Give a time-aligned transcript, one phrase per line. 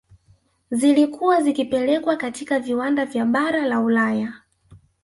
[0.71, 4.33] Zilikuwa zikipelekwa katika viwanda vya bara la Ulaya